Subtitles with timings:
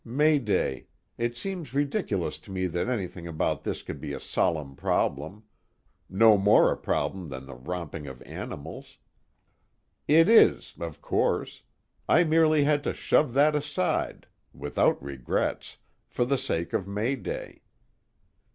[0.03, 0.87] May day,
[1.19, 5.43] it seemed ridiculous to me that anything about this could be a solemn Problem
[6.09, 8.97] no more a problem than the romping of animals.
[10.07, 11.61] It is, of course
[12.09, 14.25] I merely had to shove that aside
[14.55, 15.77] (without regrets)
[16.07, 17.61] for the sake of May day.